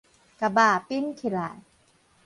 [0.03, 0.05] 共肉
[0.89, 1.61] 冰起來